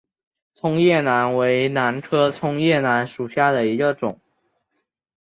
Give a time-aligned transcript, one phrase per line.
[0.51, 4.19] 葱叶兰为兰科葱叶兰属下的一个种。